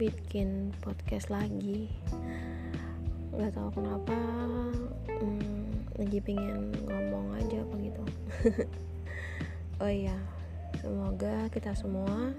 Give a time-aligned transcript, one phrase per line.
[0.00, 1.92] bikin podcast lagi.
[3.36, 4.16] Nggak tahu kenapa
[5.20, 8.02] hmm, lagi pengen ngomong aja apa gitu.
[9.80, 10.12] Oh iya
[10.76, 12.36] semoga kita semua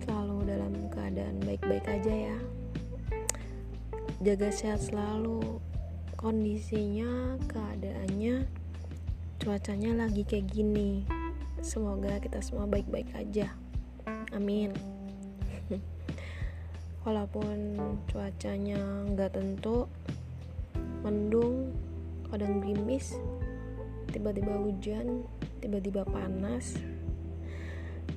[0.00, 2.38] selalu dalam keadaan baik-baik aja ya.
[4.24, 5.60] Jaga sehat selalu.
[6.16, 8.48] Kondisinya keadaannya
[9.44, 11.04] cuacanya lagi kayak gini.
[11.60, 13.52] Semoga kita semua baik-baik aja.
[14.32, 14.97] Amin
[17.06, 17.78] walaupun
[18.10, 18.78] cuacanya
[19.12, 19.86] nggak tentu
[21.02, 21.70] mendung
[22.30, 23.14] kadang gerimis
[24.10, 25.22] tiba-tiba hujan
[25.62, 26.78] tiba-tiba panas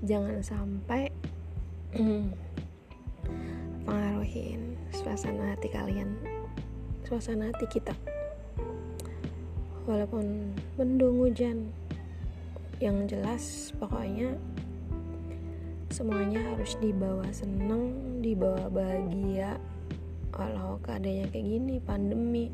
[0.00, 1.12] jangan sampai
[3.86, 6.14] pengaruhin suasana hati kalian
[7.10, 7.90] suasana hati kita.
[9.90, 11.74] Walaupun mendung hujan
[12.78, 14.38] yang jelas pokoknya
[15.90, 19.56] semuanya harus dibawa seneng dibawa bahagia.
[20.30, 22.52] Kalau keadaannya kayak gini pandemi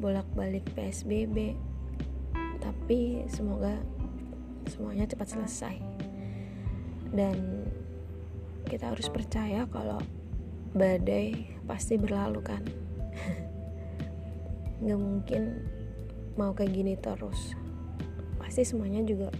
[0.00, 1.54] bolak-balik PSBB
[2.58, 3.78] tapi semoga
[4.66, 5.76] semuanya cepat selesai.
[7.12, 7.68] Dan
[8.66, 10.02] kita harus percaya kalau
[10.74, 12.62] badai pasti berlalu kan?
[14.82, 15.42] Nggak mungkin
[16.34, 17.54] mau kayak gini terus.
[18.42, 19.30] Pasti semuanya juga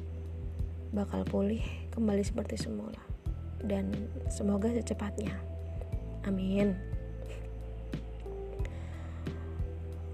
[0.94, 3.15] bakal pulih kembali seperti semula
[3.66, 3.90] dan
[4.30, 5.34] semoga secepatnya.
[6.26, 6.74] Amin.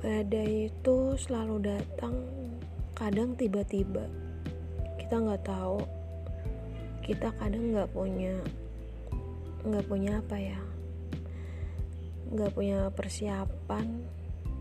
[0.03, 2.27] Badai itu selalu datang
[2.93, 4.09] kadang tiba-tiba.
[4.99, 5.79] Kita nggak tahu.
[7.07, 8.35] Kita kadang nggak punya
[9.63, 10.59] nggak punya apa ya
[12.33, 13.87] nggak punya persiapan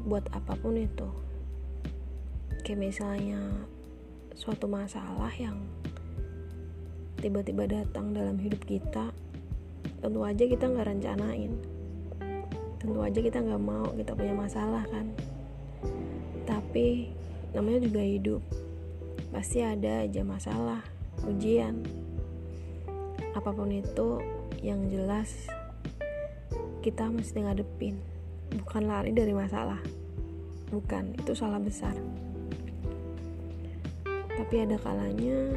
[0.04, 1.08] buat apa pun itu.
[2.68, 3.40] Kayak misalnya
[4.36, 5.56] suatu masalah yang
[7.22, 9.14] tiba-tiba datang dalam hidup kita
[10.02, 11.54] tentu aja kita nggak rencanain.
[12.82, 15.14] Tentu aja kita nggak mau kita punya masalah kan?
[16.50, 17.14] Tapi
[17.54, 18.42] namanya juga hidup.
[19.30, 20.82] Pasti ada aja masalah
[21.30, 21.86] ujian.
[23.38, 24.18] Apa pun itu
[24.66, 25.30] yang jelas
[26.82, 28.02] kita mesti ngadepin.
[28.58, 29.78] Bukan lari dari masalah.
[30.74, 31.94] Bukan itu salah besar.
[34.10, 35.54] Tapi ada kalanya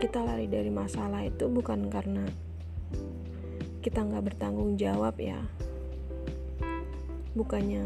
[0.00, 2.24] kita lari dari masalah itu bukan karena
[3.84, 5.36] kita nggak bertanggung jawab ya.
[7.36, 7.84] Bukannya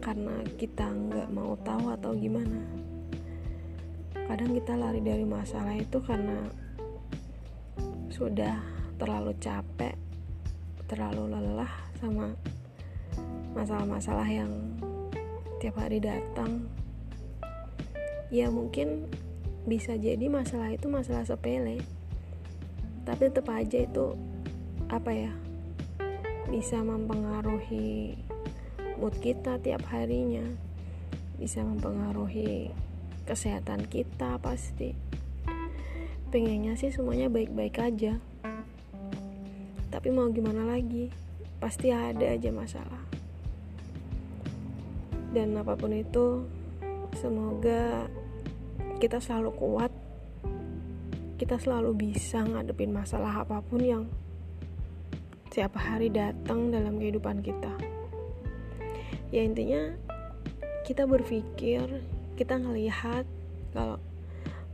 [0.00, 2.56] karena kita nggak mau tahu atau gimana.
[4.16, 6.40] Kadang kita lari dari masalah itu karena
[8.08, 8.56] sudah
[8.96, 9.92] terlalu capek
[10.88, 12.32] terlalu lelah sama
[13.52, 14.52] masalah-masalah yang
[15.60, 16.64] tiap hari datang.
[18.32, 19.04] Ya mungkin
[19.62, 21.78] bisa jadi masalah itu masalah sepele.
[23.02, 24.14] Tapi tetap aja itu
[24.90, 25.32] apa ya
[26.50, 28.18] bisa mempengaruhi
[28.98, 30.44] mood kita tiap harinya.
[31.38, 32.70] Bisa mempengaruhi
[33.26, 34.94] kesehatan kita pasti.
[36.30, 38.18] Pengennya sih semuanya baik-baik aja.
[39.92, 41.12] Tapi mau gimana lagi
[41.62, 43.02] pasti ada aja masalah.
[45.32, 46.44] Dan apa pun itu
[47.16, 48.08] semoga
[49.02, 49.90] kita selalu kuat
[51.34, 54.06] kita selalu bisa ngadepin masalah apa pun yang
[55.50, 57.74] setiap hari datang dalam kehidupan kita.
[59.34, 59.90] Ya intinya
[60.86, 61.82] kita berpikir
[62.38, 63.26] kita ngelihat
[63.74, 63.98] kalau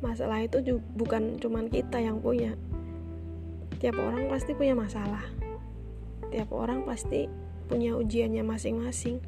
[0.05, 2.53] masalah itu juga bukan cuman kita yang punya.
[3.81, 5.25] Tiap orang pasti punya masalah.
[6.29, 7.33] Tiap orang pasti
[7.65, 9.25] punya ujiannya masing-masing.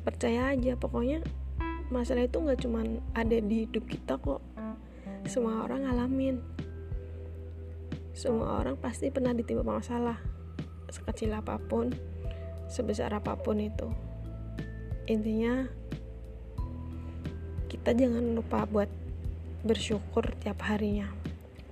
[0.00, 1.20] Percaya aja pokoknya
[1.88, 4.40] masalah itu nggak cuman ada di hidup kita kok.
[5.28, 6.36] Semua orang ngalamin.
[8.12, 10.18] Semua orang pasti pernah ditimpa masalah
[10.88, 11.92] sekecil apa pun
[12.66, 13.88] sebesar apa pun itu.
[15.08, 15.64] Intinya
[17.68, 18.90] kita jangan lupa buat
[19.62, 21.08] bersyukur tiap harinya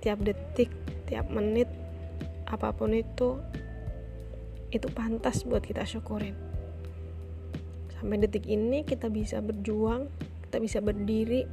[0.03, 0.69] tiap detik
[1.09, 1.67] tiap menit
[2.47, 3.39] apa pun itu
[4.71, 6.46] itu pantas buat kita syukurin
[7.97, 10.07] sampai detik ini kita bisa berjuang
[10.47, 11.45] kita bisa berdiri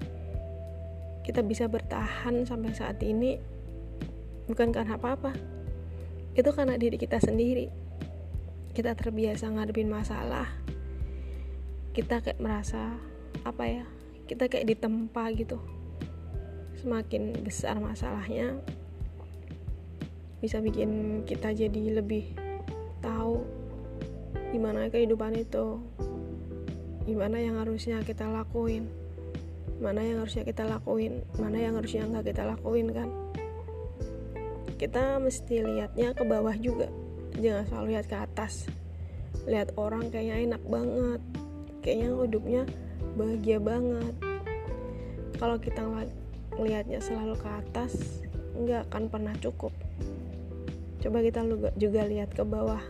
[1.24, 3.40] kita bisa bertahan sampai saat ini.
[4.44, 5.32] Bukan karena apa-apa?
[6.36, 7.72] Itu karena diri kita sendiri.
[8.76, 10.44] Kita terbiasa ngadepin masalah.
[11.96, 13.00] Kita kayak merasa
[13.42, 13.84] apa ya
[14.28, 15.56] kita kayak ditempa gitu.
[16.84, 18.60] Semakin besar masalahnya
[20.44, 22.36] bisa bikin kita jadi lebih
[23.00, 23.40] tahu
[24.52, 25.80] gimana kehidupan itu
[27.04, 28.88] gimana yang harusnya kita lakuin?
[29.80, 31.20] Mana yang harusnya kita lakuin?
[31.36, 33.08] Mana yang harusnya nggak kita lakuin kan?
[34.80, 36.88] Kita mesti lihatnya ke bawah juga.
[37.36, 38.66] Jangan selalu lihat ke atas.
[39.44, 41.20] Lihat orang kayaknya enak banget.
[41.84, 42.62] Kayaknya hidupnya
[43.14, 44.14] bahagia banget.
[45.36, 45.82] Kalau kita
[46.56, 48.22] ngelihatnya selalu ke atas
[48.54, 49.74] nggak akan pernah cukup.
[51.02, 51.44] Coba kita
[51.76, 52.80] juga lihat ke bawah.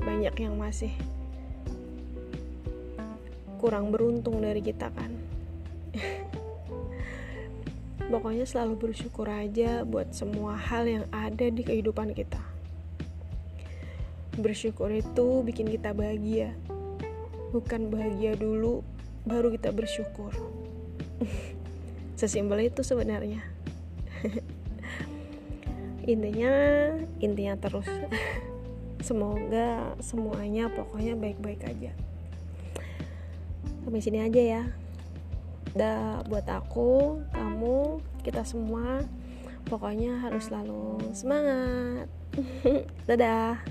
[0.00, 0.94] Banyak yang masih
[3.66, 5.10] kurang beruntung dari kita kan.
[8.06, 12.38] Pokoknya selalu bersyukur aja buat semua hal yang ada di kehidupan kita.
[14.38, 16.54] Bersyukur itu bikin kita bahagia.
[17.50, 18.86] Bukan bahagia dulu
[19.26, 20.30] baru kita bersyukur.
[22.22, 23.42] Sesimpel itu sebenarnya.
[26.06, 26.54] Intinya
[27.18, 27.90] intinya terus.
[29.10, 32.05] Semoga semuanya pokoknya baik-baik aja
[33.86, 34.62] sampai sini aja ya.
[35.78, 39.06] Udah buat aku kamu kita semua
[39.70, 42.10] pokoknya harus selalu semangat.
[43.06, 43.62] Dadah